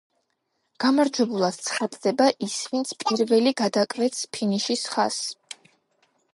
გამარჯვებულად 0.85 1.59
ცხადდება 1.67 2.27
ის 2.49 2.57
ვინც 2.71 2.95
პირველი 3.05 3.55
გადაკვეთს 3.61 4.25
ფინიშის 4.39 4.91
ხაზს. 4.97 5.33